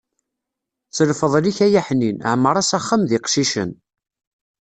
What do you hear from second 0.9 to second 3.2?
S lfeḍl-ik ay aḥnin, ɛemr-as axxam d